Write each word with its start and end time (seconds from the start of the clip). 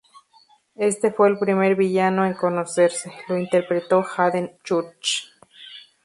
Este 0.79 1.11
fue 1.11 1.27
el 1.27 1.37
primer 1.37 1.75
villano 1.75 2.25
en 2.25 2.33
conocerse, 2.33 3.13
lo 3.29 3.37
interpretó 3.37 4.03
Haden 4.17 4.57
Church. 4.63 5.27